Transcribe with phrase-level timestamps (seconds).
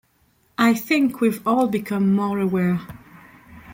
[0.57, 2.81] I think we've all become more aware.